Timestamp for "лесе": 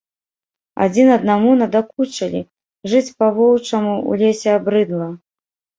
4.25-4.49